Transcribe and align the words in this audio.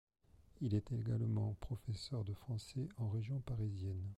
Il 0.61 0.73
est 0.73 0.91
également 0.93 1.55
professeur 1.59 2.23
de 2.23 2.33
français 2.33 2.87
en 2.97 3.07
région 3.07 3.39
parisienne. 3.41 4.09